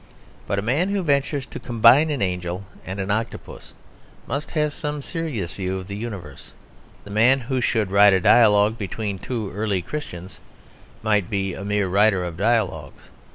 But 0.47 0.57
a 0.57 0.63
man 0.63 0.89
who 0.89 1.03
ventures 1.03 1.45
to 1.45 1.59
combine 1.59 2.09
an 2.09 2.23
angel 2.23 2.65
and 2.87 2.99
an 2.99 3.11
octopus 3.11 3.75
must 4.25 4.49
have 4.57 4.73
some 4.73 5.03
serious 5.03 5.53
view 5.53 5.77
of 5.77 5.87
the 5.87 5.95
universe. 5.95 6.53
The 7.03 7.11
man 7.11 7.41
who 7.41 7.61
should 7.61 7.91
write 7.91 8.13
a 8.13 8.19
dialogue 8.19 8.79
between 8.79 9.19
two 9.19 9.51
early 9.53 9.83
Christians 9.83 10.39
might 11.03 11.29
be 11.29 11.53
a 11.53 11.63
mere 11.63 11.87
writer 11.87 12.23
of 12.25 12.35
dialogues. 12.35 13.09